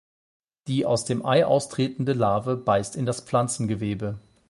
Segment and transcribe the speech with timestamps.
[0.65, 4.17] Die aus dem Ei austretende Larve beißt in das Pflanzengewebe.